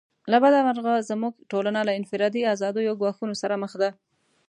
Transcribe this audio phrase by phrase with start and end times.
[0.31, 3.89] له بده مرغه زموږ ټولنه له انفرادي آزادیو ګواښونو سره مخ ده.